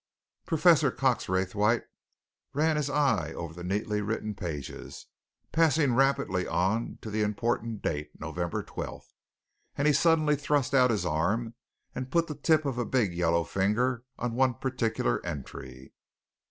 [0.47, 1.83] Professor Cox Raythwaite
[2.55, 5.05] ran his eye over the neatly written pages,
[5.51, 9.13] passing rapidly on to the important date November 12th.
[9.77, 11.53] And he suddenly thrust out his arm
[11.93, 15.93] and put the tip of a big yellow finger on one particular entry.